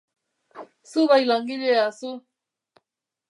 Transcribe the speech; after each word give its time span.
Zu 0.91 1.01
bai 1.09 1.21
langilea, 1.29 1.83
zu. 1.99 2.09